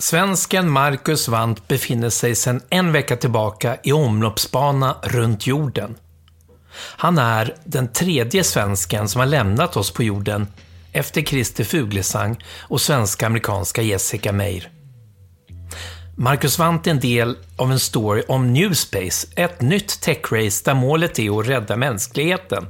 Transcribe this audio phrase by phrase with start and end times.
[0.00, 5.96] Svensken Marcus Wandt befinner sig sedan en vecka tillbaka i omloppsbana runt jorden.
[6.96, 10.46] Han är den tredje svensken som har lämnat oss på jorden
[10.92, 14.70] efter Christer Fuglesang och svenska-amerikanska Jessica Meir.
[16.16, 20.74] Marcus Wandt är en del av en story om New Space, ett nytt techrace där
[20.74, 22.66] målet är att rädda mänskligheten.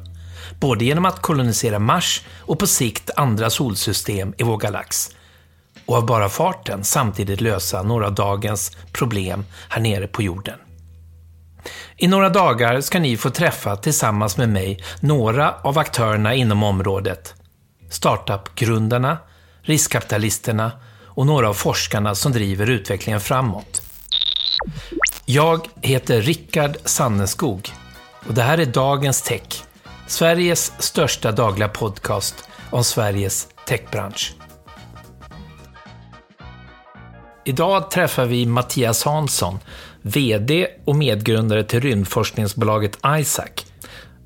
[0.60, 5.10] Både genom att kolonisera Mars och på sikt andra solsystem i vår galax
[5.88, 10.58] och av bara farten samtidigt lösa några av dagens problem här nere på jorden.
[11.96, 17.34] I några dagar ska ni få träffa tillsammans med mig några av aktörerna inom området.
[17.90, 19.18] Startup-grundarna,
[19.62, 20.72] riskkapitalisterna
[21.04, 23.82] och några av forskarna som driver utvecklingen framåt.
[25.24, 27.70] Jag heter Rickard Sanneskog
[28.26, 29.64] och det här är Dagens Tech,
[30.06, 32.34] Sveriges största dagliga podcast
[32.70, 34.37] om Sveriges techbransch.
[37.48, 39.58] Idag träffar vi Mattias Hansson,
[40.02, 43.50] VD och medgrundare till rymdforskningsbolaget ISAC.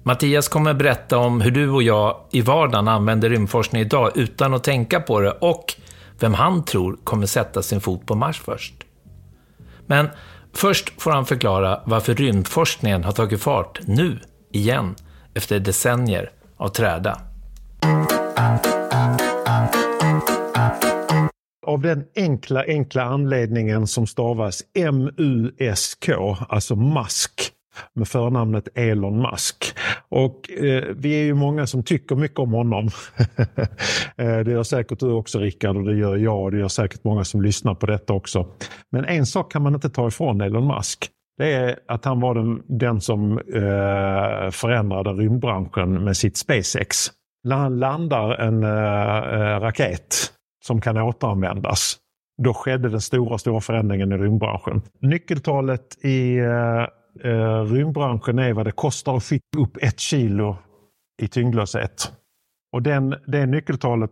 [0.03, 4.65] Mattias kommer berätta om hur du och jag i vardagen använder rymdforskning idag utan att
[4.65, 5.75] tänka på det och
[6.21, 8.75] vem han tror kommer sätta sin fot på Mars först.
[9.87, 10.09] Men
[10.55, 14.19] först får han förklara varför rymdforskningen har tagit fart nu,
[14.53, 14.95] igen,
[15.35, 17.21] efter decennier av träda.
[21.67, 27.53] Av den enkla, enkla anledningen som stavas M-U-S-K, alltså Musk
[27.95, 29.75] med förnamnet Elon Musk.
[30.09, 32.89] Och eh, vi är ju många som tycker mycket om honom.
[34.17, 37.05] Eh, det gör säkert du också Rickard och det gör jag och det gör säkert
[37.05, 38.47] många som lyssnar på detta också.
[38.91, 41.09] Men en sak kan man inte ta ifrån Elon Musk.
[41.39, 46.97] Det är att han var den, den som eh, förändrade rymdbranschen med sitt SpaceX.
[47.45, 50.33] När han landar en eh, eh raket
[50.63, 51.97] som kan återanvändas.
[52.43, 54.83] Då skedde den stora, stora förändringen i rymdbranschen.
[55.01, 56.83] Nyckeltalet i eh,
[57.31, 60.57] eh, rymdbranschen är vad det kostar att skicka upp ett kilo
[61.23, 62.13] i tyngdlöshet.
[62.73, 64.11] Och den, det nyckeltalet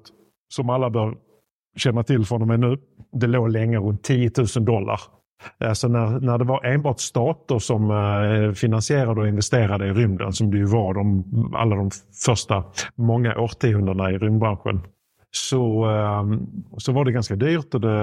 [0.54, 1.16] som alla bör
[1.76, 2.78] känna till från och med nu,
[3.12, 5.00] det låg länge runt 10 000 dollar.
[5.58, 10.50] Alltså när, när det var enbart stater som eh, finansierade och investerade i rymden, som
[10.50, 11.25] det ju var de,
[11.56, 11.91] alla de
[12.26, 12.64] första
[12.94, 14.80] många årtiondena i rymdbranschen,
[15.32, 16.46] så, ehm,
[16.78, 18.00] så var det ganska dyrt och det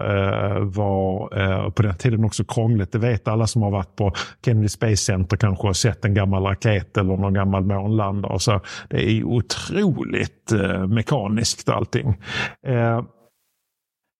[0.00, 2.92] eh, var eh, på den tiden också krångligt.
[2.92, 4.12] Det vet alla som har varit på
[4.44, 8.38] Kennedy Space Center kanske har sett en gammal raket eller någon gammal månlandare.
[8.38, 8.60] Så
[8.90, 12.16] det är otroligt eh, mekaniskt allting.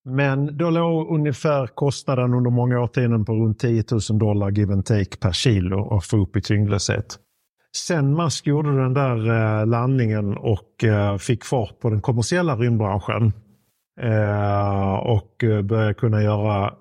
[0.09, 4.85] Men då låg ungefär kostnaden under många årtionden på runt 10 000 dollar give and
[4.85, 7.17] take per kilo att få upp i tyngdlöshet.
[7.75, 13.33] Sen Musk gjorde den där eh, landningen och eh, fick fart på den kommersiella rymdbranschen
[14.01, 16.73] eh, och började kunna göra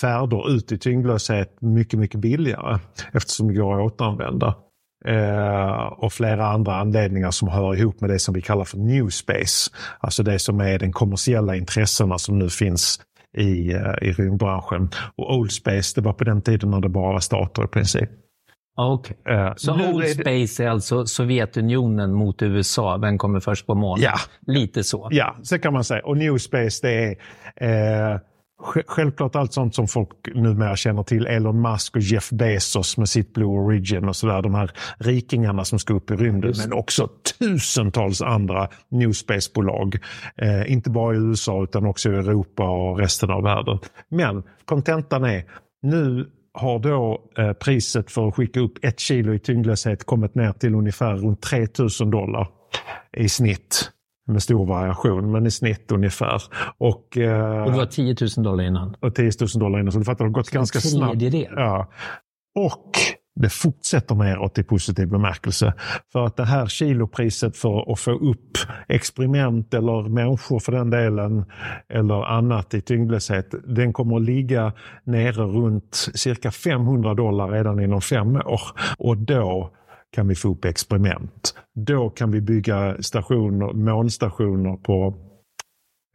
[0.00, 2.78] färder ut i tyngdlöshet mycket, mycket billigare
[3.12, 4.54] eftersom det går att återanvända.
[5.96, 9.70] och flera andra anledningar som hör ihop med det som vi kallar för new space.
[10.00, 13.00] Alltså det som är den kommersiella intressena som nu finns
[13.36, 13.72] i,
[14.02, 14.90] i rymdbranschen.
[15.16, 18.10] Och old space, det var på den tiden när det bara var stater i princip.
[18.78, 19.16] Okay.
[19.30, 20.08] Uh, så Old det...
[20.08, 22.96] Space är alltså Sovjetunionen mot USA.
[22.96, 24.04] Vem kommer först på månen?
[24.04, 24.14] Ja.
[24.46, 25.08] Lite så.
[25.10, 26.02] Ja, så kan man säga.
[26.04, 27.16] Och New Space det
[27.56, 28.20] är eh,
[28.86, 31.26] självklart allt sånt som folk numera känner till.
[31.26, 34.42] Elon Musk och Jeff Bezos med sitt Blue Origin och sådär.
[34.42, 36.52] De här rikingarna som ska upp i rymden.
[36.58, 39.98] Men också tusentals andra New Space-bolag.
[40.36, 43.78] Eh, inte bara i USA utan också i Europa och resten av världen.
[44.08, 45.44] Men kontentan är
[45.82, 46.26] nu
[46.58, 50.74] har då eh, priset för att skicka upp ett kilo i tyngdlöshet kommit ner till
[50.74, 52.48] ungefär runt 3000 dollar
[53.16, 53.90] i snitt.
[54.26, 56.42] Med stor variation, men i snitt ungefär.
[56.78, 58.96] Och, eh, och det var 10 000 dollar innan?
[59.00, 61.22] Och 10 000 dollar innan, så det fattar har gått ganska snabbt.
[61.56, 61.88] Ja.
[62.54, 62.96] Och
[63.38, 65.74] det fortsätter neråt i positiv bemärkelse.
[66.12, 71.44] För att det här kilopriset för att få upp experiment eller människor för den delen
[71.88, 74.72] eller annat i tyngdlöshet, den kommer att ligga
[75.04, 78.60] nere runt cirka 500 dollar redan inom fem år.
[78.98, 79.70] Och då
[80.12, 81.54] kan vi få upp experiment.
[81.74, 85.14] Då kan vi bygga stationer, månstationer på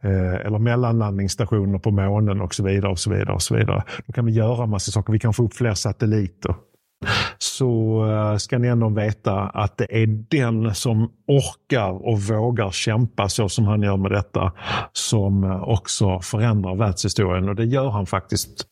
[0.02, 2.92] eh, eller mellanlandningsstationer på månen och så vidare.
[2.92, 3.82] och så vidare och så vidare.
[4.06, 5.12] Då kan vi göra massa saker.
[5.12, 6.54] Vi kan få upp fler satelliter
[7.38, 13.28] så eh, ska ni ändå veta att det är den som orkar och vågar kämpa
[13.28, 14.52] så som han gör med detta
[14.92, 17.48] som eh, också förändrar världshistorien.
[17.48, 18.66] Och det gör han faktiskt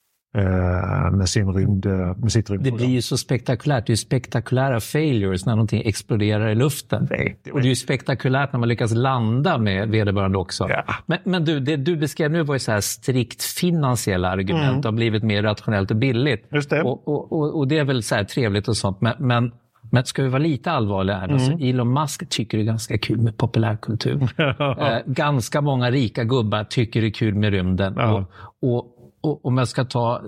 [1.12, 2.78] med, sin rymd, med sitt rymdprogram.
[2.78, 3.86] Det blir ju så spektakulärt.
[3.86, 7.06] Det är ju spektakulära failures när någonting exploderar i luften.
[7.06, 10.68] Vet, och det är ju spektakulärt när man lyckas landa med vederbörande också.
[10.68, 10.84] Ja.
[11.06, 14.68] Men, men du, det du beskrev nu var ju så här strikt finansiella argument.
[14.68, 14.80] Mm.
[14.80, 16.46] Det har blivit mer rationellt och billigt.
[16.50, 16.82] Just det.
[16.82, 19.00] Och, och, och, och det är väl så här trevligt och sånt.
[19.00, 19.52] Men, men
[19.94, 21.38] men ska vi vara lite allvarliga här, mm.
[21.38, 24.28] så Elon Musk tycker det är ganska kul med populärkultur.
[24.80, 27.94] eh, ganska många rika gubbar tycker det är kul med rymden.
[27.96, 28.24] Ja.
[28.60, 28.91] Och, och,
[29.22, 30.22] om jag ska ta,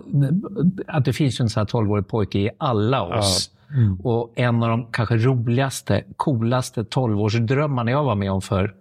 [0.87, 3.51] att det finns en sån här 12-årig pojke i alla oss.
[3.51, 3.55] Ja.
[3.75, 4.01] Mm.
[4.01, 8.75] Och en av de kanske roligaste, coolaste 12-årsdrömmarna jag var med om för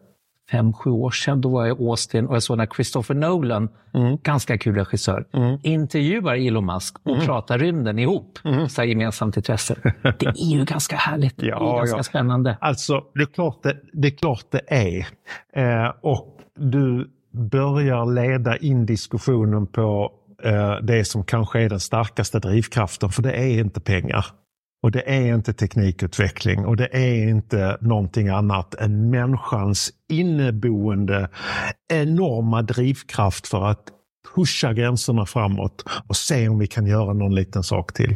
[0.51, 1.41] fem, sju år sedan.
[1.41, 4.17] Då var jag i Austin och jag såg när Christopher Nolan, mm.
[4.23, 5.59] ganska kul regissör, mm.
[5.63, 7.25] intervjuar Elon Musk och mm.
[7.25, 8.39] pratar rymden ihop.
[8.43, 8.69] Mm.
[8.69, 9.75] Så gemensamt intresse.
[10.01, 11.33] Det är ju ganska härligt.
[11.43, 12.03] Ja, det är ganska ja.
[12.03, 12.57] spännande.
[12.61, 15.07] Alltså, det är klart det, det, är, klart det är.
[15.55, 20.11] Eh, och du börjar leda in diskussionen på
[20.43, 24.25] eh, det som kanske är den starkaste drivkraften, för det är inte pengar.
[24.83, 31.29] Och det är inte teknikutveckling och det är inte någonting annat än människans inneboende
[31.93, 33.83] enorma drivkraft för att
[34.35, 38.15] pusha gränserna framåt och se om vi kan göra någon liten sak till.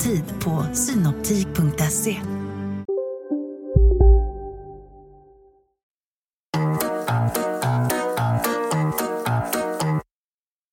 [0.00, 2.16] Tid på synoptik.se.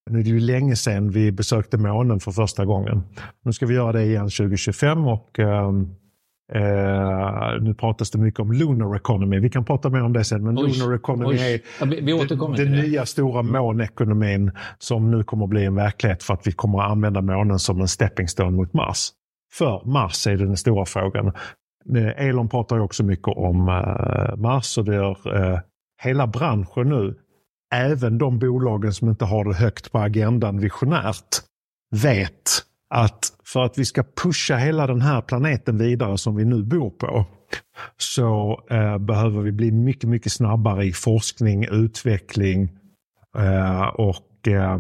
[0.10, 3.04] Nu är det ju länge sedan vi besökte månen för första gången.
[3.46, 5.96] Nu ska vi göra det igen 2025 och um,
[6.56, 9.40] Uh, nu pratas det mycket om Lunar Economy.
[9.40, 10.44] Vi kan prata mer om det sen.
[10.44, 11.54] Men oj, Lunar Economy oj.
[11.54, 15.76] är ja, vi, vi den, den nya stora månekonomin som nu kommer att bli en
[15.76, 19.10] verklighet för att vi kommer att använda månen som en stepping stone mot Mars.
[19.54, 21.28] För Mars är den stora frågan.
[21.96, 25.60] Eh, Elon pratar också mycket om uh, Mars och det gör uh,
[26.04, 27.16] hela branschen nu.
[27.74, 31.42] Även de bolagen som inte har det högt på agendan visionärt
[32.04, 36.64] vet att för att vi ska pusha hela den här planeten vidare som vi nu
[36.64, 37.26] bor på
[37.98, 42.70] så eh, behöver vi bli mycket, mycket snabbare i forskning, utveckling
[43.38, 44.80] eh, och eh,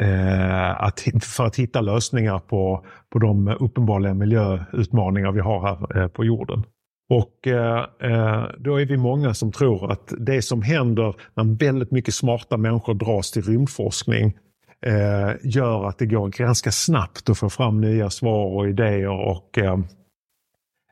[0.00, 6.08] eh att, för att hitta lösningar på, på de uppenbara miljöutmaningar vi har här eh,
[6.08, 6.64] på jorden.
[7.10, 11.90] Och eh, eh, då är vi många som tror att det som händer när väldigt
[11.90, 14.34] mycket smarta människor dras till rymdforskning
[14.82, 19.58] eh, gör att det går ganska snabbt att få fram nya svar och idéer och
[19.58, 19.78] eh,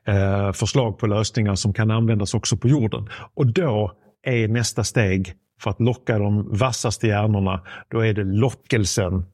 [0.07, 3.09] eh, förslag på lösningar som kan användas också på jorden.
[3.33, 3.91] Och då
[4.23, 9.25] är nästa steg för att locka de vassaste hjärnorna, då är det lockelsen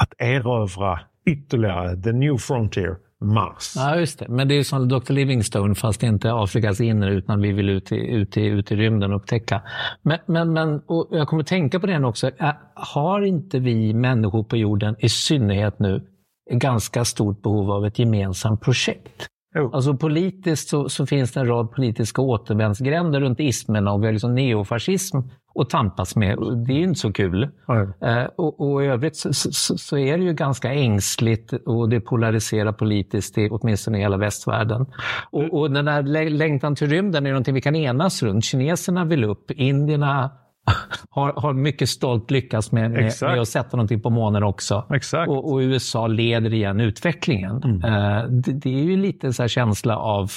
[0.00, 3.72] att erövra ytterligare the new frontier Mars.
[3.76, 4.28] Ja, just det.
[4.28, 5.12] Men det är som Dr.
[5.12, 9.12] Livingstone fast inte Afrikas inre utan vi vill ut i, ut i, ut i rymden
[9.12, 9.62] och upptäcka.
[10.02, 12.30] Men, men, men och jag kommer tänka på det också.
[12.74, 16.06] Har inte vi människor på jorden, i synnerhet nu,
[16.50, 19.28] ett ganska stort behov av ett gemensamt projekt?
[19.54, 19.70] Jo.
[19.72, 24.12] Alltså politiskt så, så, finns det en rad politiska återvändsgränder runt ismerna och vi har
[24.12, 25.18] liksom neofascism
[25.54, 26.38] att tampas med.
[26.66, 27.42] Det är ju inte så kul.
[27.42, 32.00] Eh, och, och, i övrigt så, så, så, är det ju ganska ängsligt och det
[32.00, 34.86] polariserar politiskt, i, åtminstone i hela västvärlden.
[35.30, 38.44] Och, och den där längtan till rymden är någonting vi kan enas runt.
[38.44, 40.30] Kineserna vill upp, indierna
[41.10, 44.86] har, har mycket stolt lyckats med, med, med, att sätta någonting på månen också.
[45.28, 47.62] Och, och, USA leder igen utvecklingen.
[47.62, 47.84] Mm.
[47.84, 50.30] Uh, det, det, är ju lite så känsla av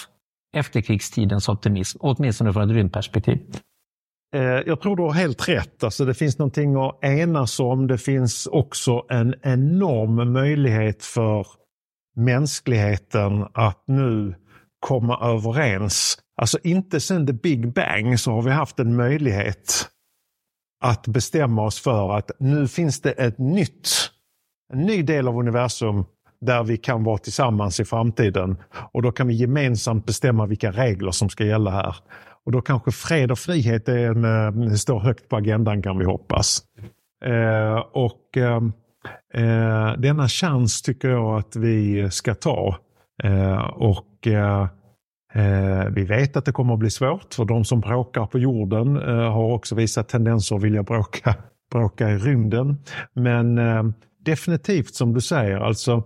[0.57, 3.39] efterkrigstidens optimism, åtminstone från ett rymdperspektiv.
[4.35, 5.83] Uh, jag tror du har helt rätt.
[5.83, 7.87] Alltså det finns någonting att enas om.
[7.87, 11.47] Det finns också en enorm möjlighet för
[12.15, 14.35] mänskligheten att nu
[14.79, 16.17] komma överens.
[16.41, 19.89] Alltså inte sedan the big bang så har vi haft en möjlighet
[20.81, 23.89] att bestämma oss för att nu finns det ett nytt,
[24.73, 26.05] en ny del av universum
[26.41, 28.57] där vi kan vara tillsammans i framtiden.
[28.91, 31.95] Och då kan vi gemensamt bestämma vilka regler som ska gälla här.
[32.45, 36.05] Och då kanske fred och frihet är en, en, står högt på agendan kan vi
[36.05, 36.63] hoppas.
[37.25, 38.61] Eh, och eh,
[39.33, 42.77] eh, denna chans tycker jag att vi ska ta.
[43.23, 44.67] Eh, och Eh,
[45.35, 48.97] Eh, vi vet att det kommer att bli svårt för de som bråkar på jorden
[48.97, 51.35] eh, har också visat tendenser att vilja bråka,
[51.71, 52.77] bråka i rymden.
[53.13, 53.83] Men eh,
[54.25, 56.03] definitivt som du säger, alltså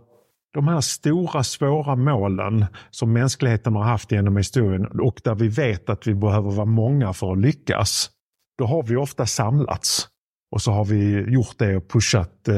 [0.53, 5.89] de här stora svåra målen som mänskligheten har haft genom historien och där vi vet
[5.89, 8.09] att vi behöver vara många för att lyckas.
[8.57, 10.07] Då har vi ofta samlats
[10.51, 12.49] och så har vi gjort det och pushat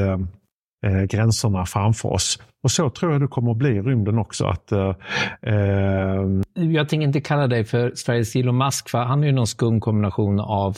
[0.86, 2.38] eh, gränserna framför oss.
[2.62, 4.46] Och så tror jag det kommer att bli i rymden också.
[4.46, 4.94] Att, eh,
[5.42, 6.22] eh
[6.54, 9.80] jag tänker inte kalla dig för Sveriges Elon Musk, för han är ju någon skum
[9.80, 10.76] kombination av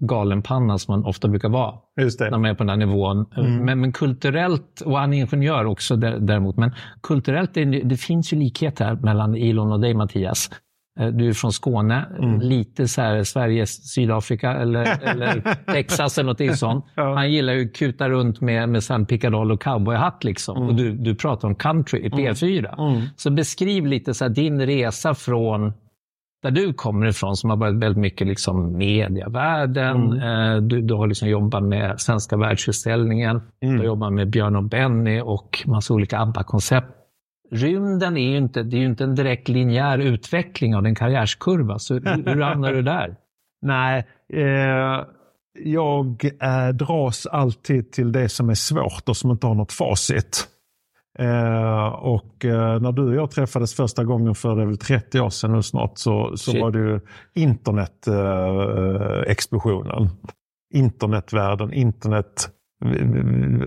[0.00, 1.74] galenpanna som man ofta brukar vara.
[1.96, 3.26] När man är på den här nivån.
[3.36, 3.64] Mm.
[3.64, 6.70] Men, men, kulturellt, och han är ingenjör också däremot, men
[7.02, 10.50] kulturellt, det, det finns ju likhet här mellan Elon och dig Mattias.
[11.00, 12.40] Eh, du är från Skåne, mm.
[12.40, 16.84] lite så här Sveriges Sydafrika eller, eller Texas eller något sånt.
[16.94, 17.14] Ja.
[17.14, 20.24] Han gillar ju att kuta runt med, med sån pickadoll och cowboyhatt.
[20.24, 20.56] Liksom.
[20.56, 20.68] Mm.
[20.68, 22.78] Och du, du pratar om country i P4.
[22.78, 22.94] Mm.
[22.94, 23.08] mm.
[23.16, 25.72] Så beskriv lite så här, din resa från
[26.42, 30.12] där du kommer ifrån, som har varit väldigt mycket liksom mediavärlden.
[30.12, 30.52] Mm.
[30.52, 33.42] Eh, du, du har liksom jobbat med Svenska världsutställningen.
[33.60, 33.86] Du har mm.
[33.86, 36.92] jobbat med Björn och Benny och massa olika ABBA-koncept
[37.50, 41.78] rymden är ju inte, det är ju inte en direkt linjär utveckling av en karriärskurva.
[41.78, 43.16] Så hur, hur hamnar du där?
[43.62, 45.04] Nej, eh,
[45.58, 50.48] jag eh, dras alltid till det som är svårt och som inte har något facit.
[51.18, 55.20] Eh, och eh, när du och jag träffades första gången för det är väl 30
[55.20, 57.00] år sedan nu snart så, så var det ju
[57.34, 60.02] internetexplosionen.
[60.02, 60.08] Eh,
[60.74, 62.48] Internetvärlden, internet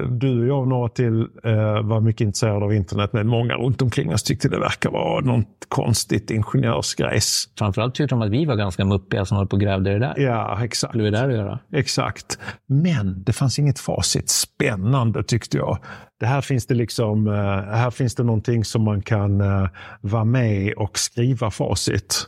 [0.10, 3.82] du och jag och några till eh, var mycket intresserade av internet, men många runt
[3.82, 7.50] omkring oss tyckte det verkar vara något konstigt ingenjörsgrejs.
[7.58, 10.14] Framförallt tyckte de att vi var ganska muppiga som höll på och grävde det där.
[10.18, 10.92] Ja, exakt.
[10.92, 11.60] Skulle vi där att göra?
[11.74, 12.40] Exakt.
[12.68, 14.30] Men det fanns inget facit.
[14.30, 15.78] Spännande tyckte jag.
[16.20, 17.34] Det här finns det liksom, eh,
[17.78, 19.68] här finns det någonting som man kan eh,
[20.02, 22.26] vara med och skriva facit.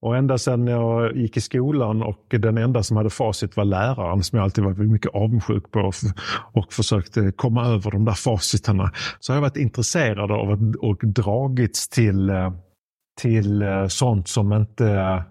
[0.00, 4.22] Och ända sedan jag gick i skolan och den enda som hade facit var läraren
[4.22, 5.90] som jag alltid var mycket avundsjuk på
[6.52, 8.90] och försökte komma över de där faciterna.
[9.20, 12.52] Så har jag varit intresserad av att, och dragits till, eh,
[13.20, 15.24] till eh, sånt som inte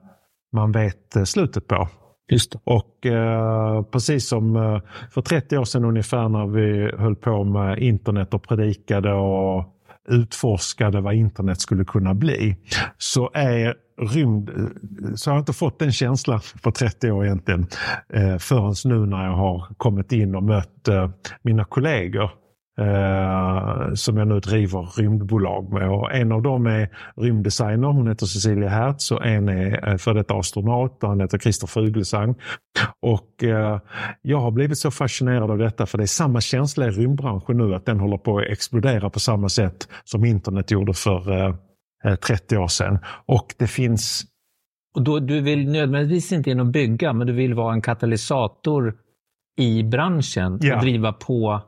[0.54, 1.88] man vet eh, slutet på.
[2.32, 2.60] Just det.
[2.64, 4.82] Och eh, precis som eh,
[5.12, 9.66] för 30 år sedan ungefär när vi höll på med internet och predikade och
[10.10, 12.56] utforskade vad internet skulle kunna bli,
[12.98, 17.68] så är rymd, eh, så har jag inte fått den känslan på 30 år egentligen.
[18.14, 21.10] Eh, förrän nu när jag har kommit in och mött eh,
[21.42, 22.30] mina kollegor
[22.80, 25.90] eh, som jag nu driver rymdbolag med.
[25.90, 29.98] Och en av dem är rymddesigner, hon heter Cecilia Hertz och en är eh, före
[29.98, 32.36] för detta astronaut och han heter Christer Fuglesang.
[33.02, 33.80] Och eh,
[34.22, 37.76] jag har blivit så fascinerad av detta för det är samma känsla i rymdbranschen nu
[37.76, 41.56] att den håller på att explodera på samma sätt som internet gjorde för eh,
[42.04, 43.00] 30 eh, år sedan.
[43.26, 44.26] Och det finns...
[44.96, 48.96] Och då, du vill nödvändigtvis inte in och bygga, men du vill vara en katalysator
[49.58, 50.76] i branschen ja.
[50.76, 51.62] och driva på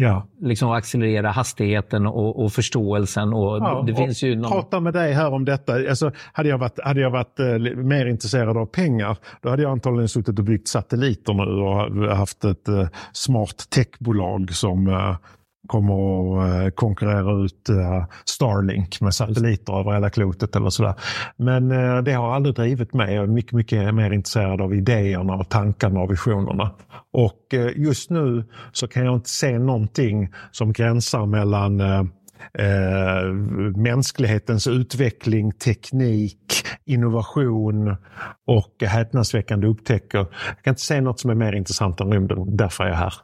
[0.00, 0.26] Ja.
[0.40, 3.32] Liksom accelerera hastigheten och, och förståelsen.
[3.32, 4.50] Och ja, det finns ju någon...
[4.50, 5.72] Prata med dig här om detta.
[5.72, 9.72] Alltså, hade jag varit, hade jag varit eh, mer intresserad av pengar, då hade jag
[9.72, 15.16] antagligen suttit och byggt satelliter nu och haft ett eh, smart techbolag som eh,
[15.68, 20.94] kommer att eh, konkurrera ut eh, Starlink med satelliter över hela klotet eller sådär.
[21.36, 23.14] Men eh, det har aldrig drivit mig.
[23.14, 26.70] Jag är mycket, mycket mer intresserad av idéerna och tankarna och visionerna.
[27.12, 31.80] Och just nu så kan jag inte se någonting som gränsar mellan
[32.58, 33.32] Eh,
[33.76, 36.52] mänsklighetens utveckling, teknik,
[36.84, 37.96] innovation
[38.46, 40.18] och häpnadsväckande upptäcker.
[40.18, 42.56] Jag kan inte se något som är mer intressant än rymden.
[42.56, 43.14] Därför är jag här.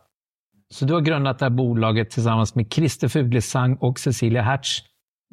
[0.69, 4.83] Så du har grundat det här bolaget tillsammans med Christer Fuglesang och Cecilia Hertz.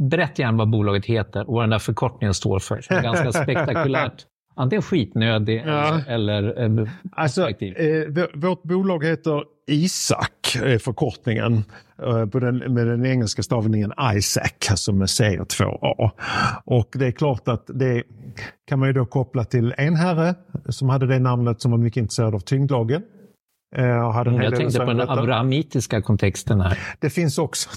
[0.09, 2.81] Berätta gärna vad bolaget heter och vad den där förkortningen står för.
[2.89, 4.25] Det är ganska spektakulärt.
[4.55, 6.01] Antingen skitnödig ja.
[6.07, 6.63] eller...
[6.63, 11.63] Eh, alltså, eh, vårt bolag heter ISAC, är förkortningen.
[12.03, 16.11] Eh, den, med den engelska stavningen Isaac, alltså med C och två A.
[16.65, 18.03] Och det är klart att det
[18.67, 20.35] kan man ju då koppla till en herre
[20.69, 23.01] som hade det namnet som var mycket intresserad av tyngdlagen.
[23.75, 26.79] Eh, hade en jag tänkte på den abrahamitiska kontexten här.
[26.99, 27.69] Det finns också.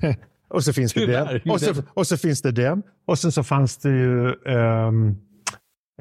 [0.48, 1.40] och så finns det den.
[1.50, 2.82] Och så, och så finns det den.
[3.06, 5.16] Och sen så fanns det ju um,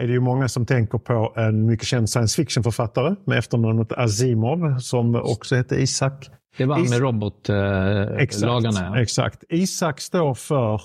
[0.02, 4.80] är det ju många som tänker på en mycket känd science fiction-författare med efternamnet Asimov
[4.80, 6.30] som också hette Isak.
[6.58, 8.16] Det var Is med robotlagarna.
[8.16, 9.02] Eh, exakt, ja.
[9.02, 9.44] exakt.
[9.50, 10.82] Isak står för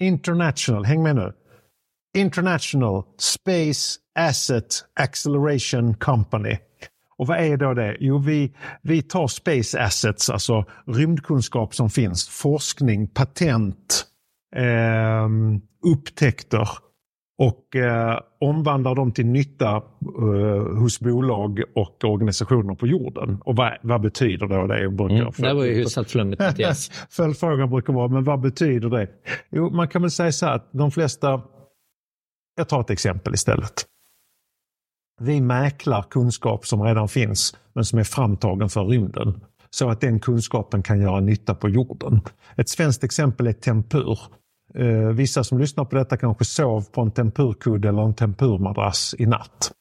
[0.00, 1.32] International, häng med nu.
[2.16, 4.66] International Space Asset
[5.00, 6.56] Acceleration Company.
[7.16, 7.96] Och vad är då det?
[8.00, 8.52] Jo, vi,
[8.82, 14.06] vi tar space assets, alltså rymdkunskap som finns, forskning, patent,
[14.56, 15.28] eh,
[15.92, 16.68] upptäckter
[17.38, 23.38] och eh, omvandlar dem till nytta eh, hos bolag och organisationer på jorden.
[23.44, 24.88] Och vad, vad betyder då det?
[24.88, 27.06] Brukar mm, det var ju hyfsat flummigt Mattias.
[27.10, 29.08] Följdfrågan brukar vara, men vad betyder det?
[29.50, 31.42] Jo, man kan väl säga så här att de flesta...
[32.56, 33.86] Jag tar ett exempel istället.
[35.20, 39.40] Vi mäklar kunskap som redan finns, men som är framtagen för rymden.
[39.70, 42.20] Så att den kunskapen kan göra nytta på jorden.
[42.56, 44.18] Ett svenskt exempel är Tempur
[44.78, 49.26] Eh, vissa som lyssnar på detta kanske sov på en tempurkudde eller en tempurmadrass i
[49.26, 49.72] natt.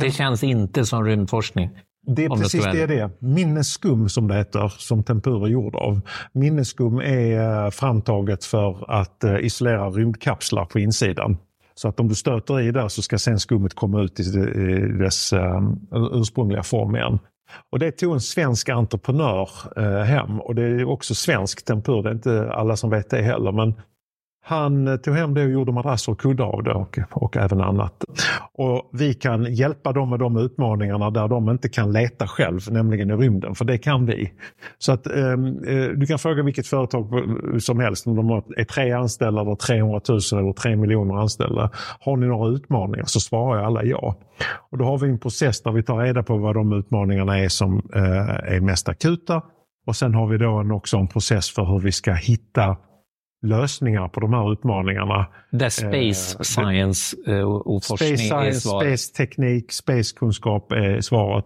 [0.00, 1.70] Det känns inte som rymdforskning.
[2.06, 3.10] Det är precis det, det är.
[3.18, 6.00] Minnesskum som det heter, som tempur är gjord av.
[6.32, 11.36] Minnesskum är eh, framtaget för att eh, isolera rymdkapslar på insidan.
[11.78, 14.22] Så att om du stöter i där så ska sen skummet komma ut i
[14.98, 15.76] dess ehm,
[16.12, 17.18] ursprungliga form igen.
[17.72, 22.02] Och det tog en svensk entreprenör eh, hem och det är också svensk tempur.
[22.02, 23.52] Det är inte alla som vet det heller.
[23.52, 23.74] Men
[24.48, 28.04] han tog hem det och gjorde madrasser och kuddar av det och, och även annat.
[28.52, 33.10] Och vi kan hjälpa dem med de utmaningarna där de inte kan leta själv, nämligen
[33.10, 34.32] i rymden, för det kan vi.
[34.78, 37.22] Så att ehm, eh, du kan fråga vilket företag
[37.60, 41.70] som helst, om de är tre anställda, eller 300 000 eller 3 miljoner anställda.
[42.00, 44.16] Har ni några utmaningar så svarar alla ja.
[44.70, 47.48] Och då har vi en process där vi tar reda på vad de utmaningarna är
[47.48, 49.42] som eh, är mest akuta.
[49.86, 52.76] Och sen har vi då också en process för hur vi ska hitta
[53.46, 55.26] lösningar på de här utmaningarna.
[55.50, 59.00] Där space eh, science eh, och forskning space science, är svaret.
[59.00, 61.44] Space teknik, spacekunskap är svaret.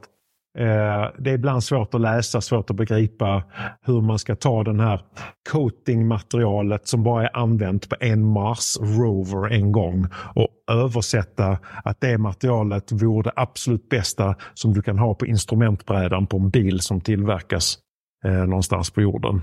[0.58, 3.44] Eh, det är ibland svårt att läsa, svårt att begripa
[3.82, 5.00] hur man ska ta den här
[5.50, 12.18] coatingmaterialet som bara är använt på en Mars Rover en gång och översätta att det
[12.18, 17.00] materialet vore det absolut bästa som du kan ha på instrumentbrädan på en bil som
[17.00, 17.78] tillverkas
[18.24, 19.42] eh, någonstans på jorden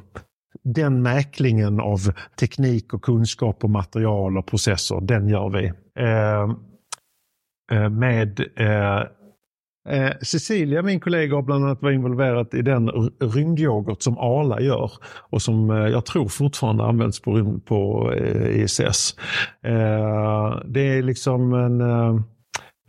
[0.64, 2.00] den mäklingen av
[2.40, 5.66] teknik och kunskap och material och processer, den gör vi.
[6.00, 6.50] Eh,
[7.72, 9.00] eh med eh,
[9.90, 12.90] eh, Cecilia, min kollega, har bland annat varit involverad i den
[13.20, 19.16] rymdyoghurt som Arla gör och som eh, jag tror fortfarande används på, på eh, ISS.
[19.64, 21.82] Eh, det är liksom en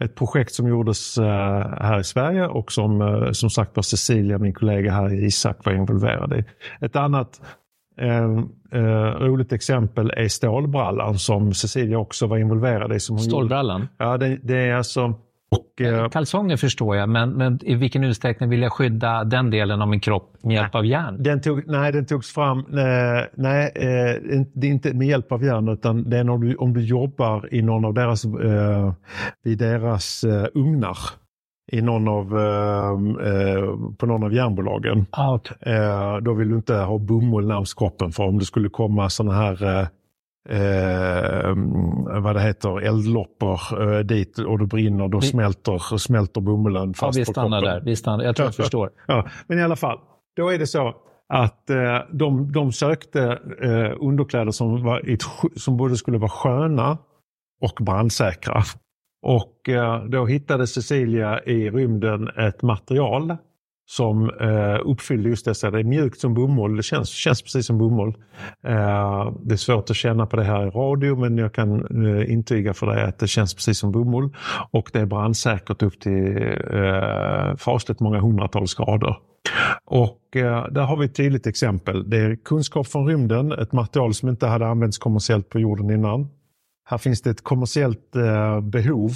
[0.05, 4.93] ett projekt som gjordes här i Sverige och som som sagt var Cecilia, min kollega
[4.93, 6.45] här i Isak, var involverad i.
[6.81, 7.41] Ett annat
[8.01, 8.25] Eh,
[8.73, 13.01] eh, roligt exempel är stålbrallan som Cecilia också var involverad i.
[13.01, 13.81] Som hon Stålbrallan?
[13.81, 13.93] Gjorde.
[13.99, 15.15] Ja, det, det, är alltså...
[15.51, 19.83] Och, eh, Kalsonger förstår jag, men, men, i vilken utsträckning vill jag skydda den delen
[19.83, 21.23] av min kropp med hjälp av järn?
[21.23, 25.45] Den tog, nej, den togs fram, eh, nej, eh, det är inte med hjälp av
[25.45, 28.93] järn utan det är om du, om du jobbar i någon av deras, eh,
[29.45, 30.99] vid deras eh, ugnar
[31.73, 32.39] i någon av,
[33.21, 35.07] eh, på någon av järnbolagen.
[35.11, 35.75] Ah, okay.
[35.75, 39.35] eh, då vill du inte ha bomull närmst kroppen för om det skulle komma sådana
[39.35, 39.87] här eh,
[40.49, 41.55] eh,
[42.23, 47.19] vad det heter, eldloppor eh, dit och det brinner, då vi, smälter, smälter bomullen fast
[47.19, 47.63] ja, vi stannar.
[47.63, 47.81] Där.
[47.81, 48.91] Vi stannar, jag tror jag förstår.
[49.07, 49.99] Ja, men i alla fall,
[50.37, 50.95] då är det så
[51.29, 53.23] att eh, de, de sökte
[53.63, 55.23] eh, underkläder som, var ett,
[55.57, 56.99] som både skulle vara sköna
[57.61, 58.63] och brandsäkra.
[59.23, 63.37] Och eh, då hittade Cecilia i rymden ett material
[63.91, 65.71] som eh, uppfyllde just dessa.
[65.71, 68.15] Det är mjukt som bomull, det känns, känns precis som bomull.
[68.65, 71.71] Eh, det är svårt att känna på det här i radio men jag kan
[72.07, 74.29] eh, intyga för dig att det känns precis som bomull.
[74.71, 76.37] Och det är brandsäkert upp till
[76.73, 79.17] eh, fasligt många hundratals grader.
[79.85, 82.11] Och eh, där har vi ett tydligt exempel.
[82.11, 86.29] Det är kunskap från rymden, ett material som inte hade använts kommersiellt på jorden innan.
[86.85, 89.13] Här finns det ett kommersiellt eh, behov,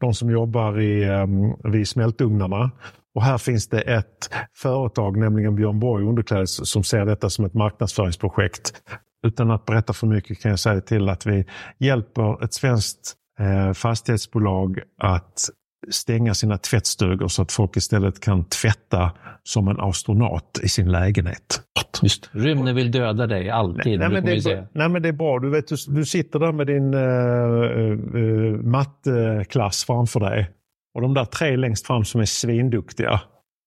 [0.00, 1.26] de som jobbar i, eh,
[1.72, 2.70] vid smältugnarna.
[3.14, 7.54] Och här finns det ett företag, nämligen Björn Borg Underkläder, som ser detta som ett
[7.54, 8.82] marknadsföringsprojekt.
[9.26, 11.44] Utan att berätta för mycket kan jag säga till att vi
[11.78, 15.50] hjälper ett svenskt eh, fastighetsbolag att
[15.90, 21.60] stänga sina tvättstugor så att folk istället kan tvätta som en astronaut i sin lägenhet.
[22.02, 23.98] Just Rymden vill döda dig alltid.
[23.98, 25.38] Nej, nej, men, det är, nej men det är bra.
[25.38, 30.50] Du, vet, du, du sitter där med din uh, uh, matteklass framför dig.
[30.98, 33.20] Och de där tre längst fram som är svinduktiga.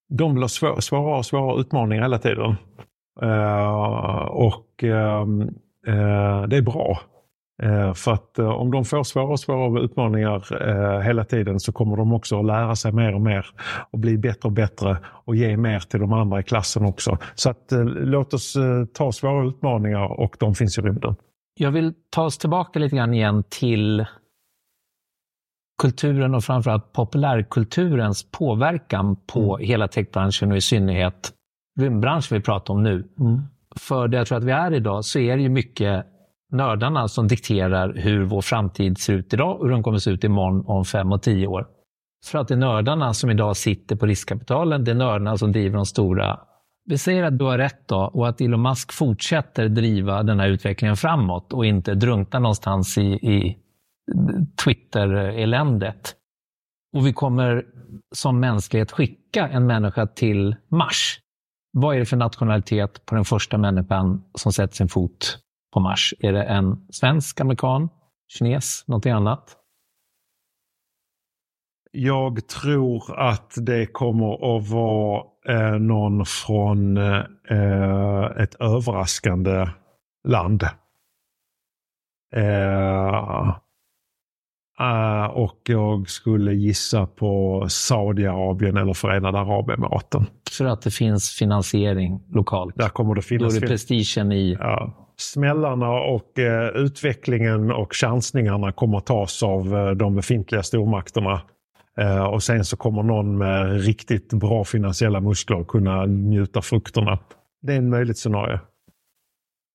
[0.10, 2.56] De vill ha svår, svårare och svårare utmaningar hela tiden.
[3.24, 5.41] Uh, och ehm,
[5.88, 7.00] eh, det är bra.
[7.63, 12.13] Eh, för att om de får svårare och svårare utmaningar hela tiden så kommer de
[12.13, 13.46] också att lära sig mer och mer
[13.91, 17.17] och bli bättre och bättre och ge mer till de andra i klassen också.
[17.36, 17.65] Så att,
[17.96, 18.58] låt oss
[18.94, 21.15] ta svåra utmaningar och de finns i rymden.
[21.60, 24.06] Jag vill ta oss tillbaka lite grann igen till
[25.82, 29.67] kulturen och framförallt populärkulturens påverkan på mm.
[29.67, 31.34] hela techbranschen och i synnerhet
[31.80, 33.08] rymdbranschen vi pratar om nu.
[33.20, 33.41] Mm.
[33.76, 36.06] För det jag tror att vi är idag så är det ju mycket
[36.52, 40.24] nördarna som dikterar hur vår framtid ser ut idag och hur den kommer se ut
[40.24, 41.67] imorgon om fem och tio år.
[42.26, 45.76] För att det är nördarna som idag sitter på riskkapitalen, det är nördarna som driver
[45.76, 46.39] de stora.
[46.86, 50.48] Vi säger att du har rätt då och att Elon Musk fortsätter driva den här
[50.48, 53.58] utvecklingen framåt och inte drunknar någonstans i, i
[54.63, 56.15] Twitter-eländet.
[56.97, 57.65] Och vi kommer
[58.15, 61.19] som mänsklighet skicka en människa till Mars.
[61.74, 65.38] Vad är det för nationalitet på den första människan som sätter sin fot
[65.74, 66.13] på Mars?
[66.19, 67.89] Är det en svensk, amerikan,
[68.28, 69.58] kines, någonting annat?
[71.91, 79.67] Jag tror att det kommer att vara eh, någon från eh, ett överraskande
[80.28, 80.63] land.
[82.36, 83.58] Eh,
[84.82, 90.26] Uh, och jag skulle gissa på Saudiarabien eller Förenade Arabemiraten.
[90.52, 92.76] För att det finns finansiering lokalt?
[92.76, 93.54] Där kommer det finnas.
[93.54, 94.58] Då är det prestigen i...
[94.60, 94.98] Ja.
[95.17, 101.41] Smällarna och uh, utvecklingen och chansningarna kommer att tas av uh, de befintliga stormakterna.
[102.32, 107.20] och sen så kommer någon med riktigt bra finansiella muskler kunna njuta frukterna.
[107.62, 108.60] Det är en möjligt scenario.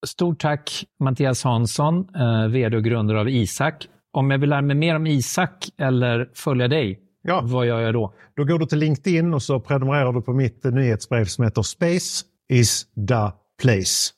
[0.07, 2.07] Stort tack Mattias Hansson,
[2.51, 6.69] vd och grundare av Isak om jag vill lära mig mer om Isak eller följa
[6.69, 7.41] dig, ja.
[7.45, 8.15] vad gör jag då?
[8.37, 12.25] Då går du till LinkedIn och så prenumererar du på mitt nyhetsbrev som heter Space
[12.49, 13.31] is the
[13.63, 14.11] place.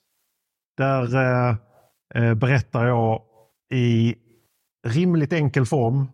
[0.77, 1.57] Där eh,
[2.15, 3.23] eh, berättar jag
[3.75, 4.15] i
[4.87, 6.07] rimligt enkel form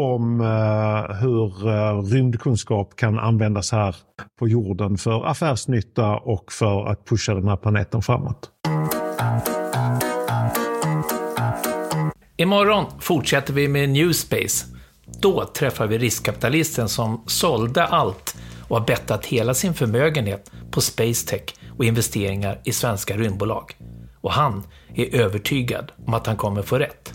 [0.00, 3.96] om eh, hur eh, rymdkunskap kan användas här
[4.38, 8.50] på jorden för affärsnytta och för att pusha den här planeten framåt.
[12.38, 14.66] Imorgon fortsätter vi med Newspace.
[15.20, 18.36] Då träffar vi riskkapitalisten som sålde allt
[18.68, 23.76] och har bettat hela sin förmögenhet på Spacetech och investeringar i svenska rymdbolag.
[24.20, 24.62] Och han
[24.94, 27.12] är övertygad om att han kommer få rätt.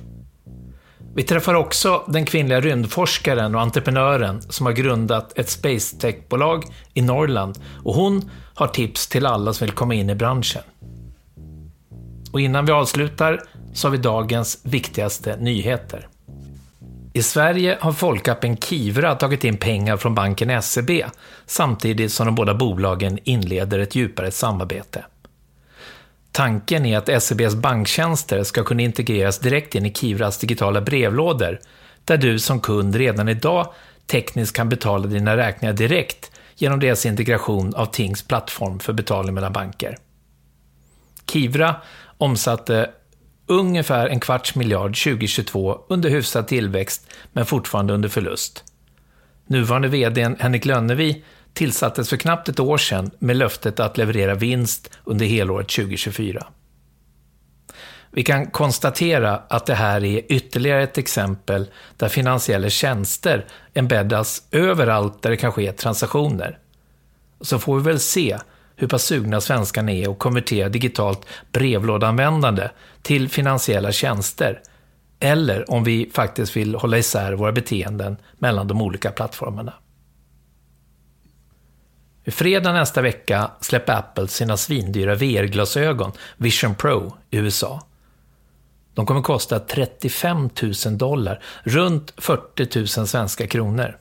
[1.16, 7.60] Vi träffar också den kvinnliga rymdforskaren och entreprenören som har grundat ett Spacetech-bolag i Norrland
[7.84, 10.62] och hon har tips till alla som vill komma in i branschen.
[12.32, 16.08] Och innan vi avslutar så har vi dagens viktigaste nyheter.
[17.14, 20.90] I Sverige har folkappen Kivra tagit in pengar från banken SEB
[21.46, 25.06] samtidigt som de båda bolagen inleder ett djupare samarbete.
[26.32, 31.60] Tanken är att SEBs banktjänster ska kunna integreras direkt in i Kivras digitala brevlådor,
[32.06, 33.74] där du som kund redan idag
[34.08, 39.54] tekniskt kan betala dina räkningar direkt genom deras integration av Tings plattform för betalning mellan
[39.54, 39.98] banker.
[41.32, 41.76] Kivra
[42.18, 42.90] omsatte
[43.52, 48.64] ungefär en kvarts miljard 2022 under hyfsad tillväxt, men fortfarande under förlust.
[49.48, 54.98] Nuvarande VD Henrik Lönnevi tillsattes för knappt ett år sedan med löftet att leverera vinst
[55.04, 56.48] under helåret 2024.
[58.12, 65.22] Vi kan konstatera att det här är ytterligare ett exempel där finansiella tjänster embeddas överallt
[65.22, 66.60] där det kan ske transaktioner.
[67.42, 68.38] Så får vi väl se
[68.82, 72.70] hur pass sugna svenskarna är att konvertera digitalt brevlådanvändande
[73.02, 74.62] till finansiella tjänster.
[75.20, 79.74] Eller om vi faktiskt vill hålla isär våra beteenden mellan de olika plattformarna.
[82.24, 87.82] I fredag nästa vecka släpper Apple sina svindyra VR-glasögon Vision Pro i USA.
[88.94, 90.50] De kommer kosta 35
[90.86, 93.98] 000 dollar, runt 40 000 svenska kronor.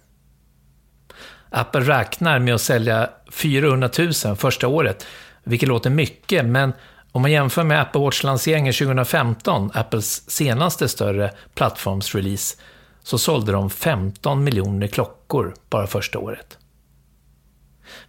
[1.51, 3.91] Apple räknar med att sälja 400
[4.25, 5.07] 000 första året,
[5.45, 6.73] vilket låter mycket, men
[7.13, 12.57] om man jämför med Apple Watch-lanseringen 2015, Apples senaste större plattformsrelease,
[13.03, 16.59] så sålde de 15 miljoner klockor bara första året.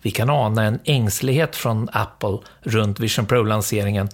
[0.01, 4.09] Vi kan ana en ängslighet från Apple runt Vision Pro-lanseringen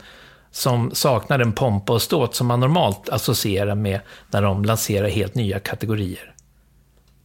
[0.51, 3.99] som saknar den pompa och ståt som man normalt associerar med
[4.31, 6.33] när de lanserar helt nya kategorier.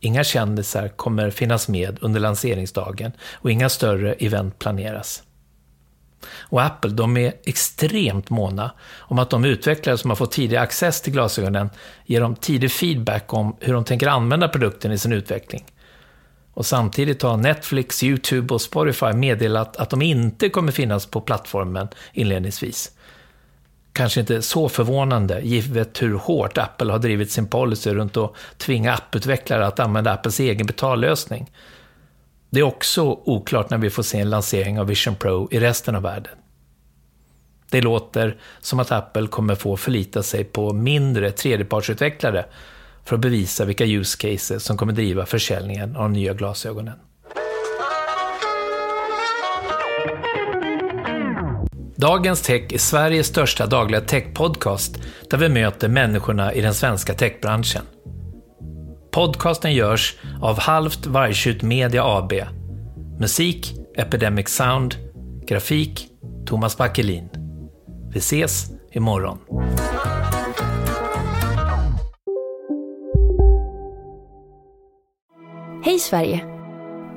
[0.04, 5.22] Inga kändisar kommer finnas med under lanseringsdagen och inga större event planeras.
[6.26, 11.00] Och Apple, de är extremt måna om att de utvecklare som har fått tidig access
[11.00, 11.70] till glasögonen
[12.06, 15.64] ger dem tidig feedback om hur de tänker använda produkten i sin utveckling.
[16.54, 21.88] Och samtidigt har Netflix, YouTube och Spotify meddelat att de inte kommer finnas på plattformen
[22.12, 22.90] inledningsvis
[23.92, 28.92] kanske inte så förvånande, givet hur hårt Apple har drivit sin policy runt att tvinga
[28.92, 31.50] apputvecklare att använda Apples egen betallösning.
[32.50, 35.96] Det är också oklart när vi får se en lansering av Vision Pro i resten
[35.96, 36.32] av världen.
[37.70, 42.44] Det låter som att Apple kommer få förlita sig på mindre tredjepartsutvecklare
[43.04, 46.98] för att bevisa vilka use cases som kommer driva försäljningen av de nya glasögonen.
[52.02, 54.98] Dagens Tech är Sveriges största dagliga techpodcast
[55.30, 57.82] där vi möter människorna i den svenska techbranschen.
[59.10, 62.32] Podcasten görs av Halvt Vargtjut Media AB.
[63.20, 64.94] Musik Epidemic Sound.
[65.46, 66.08] Grafik
[66.46, 67.28] Thomas Backelin.
[68.12, 69.38] Vi ses imorgon.
[75.84, 76.44] Hej Sverige!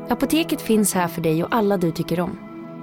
[0.09, 2.44] Apoteket finns här för dig och alla du tycker om.